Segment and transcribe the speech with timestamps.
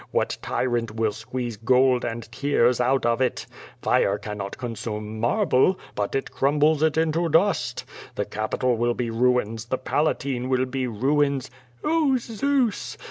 [0.09, 3.45] What tyrant will squeeze gold and tears out of it?
[3.83, 7.85] Fire cannot consume marble, but it crumbles it into dust.
[8.15, 11.51] The Capitol will be ruins, the Palatine will be ruins.
[11.83, 12.97] Oh, Zeus!